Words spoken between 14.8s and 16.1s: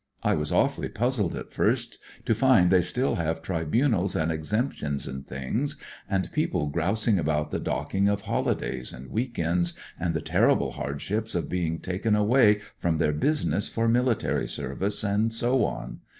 and so on.